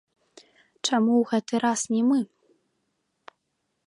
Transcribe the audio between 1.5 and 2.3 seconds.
раз не мы?